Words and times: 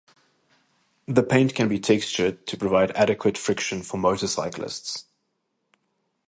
The 1.07 1.21
paint 1.21 1.53
can 1.53 1.67
be 1.67 1.79
textured 1.79 2.47
to 2.47 2.57
provide 2.57 2.89
adequate 2.95 3.37
friction 3.37 3.83
for 3.83 3.97
motorcyclists. 3.97 5.05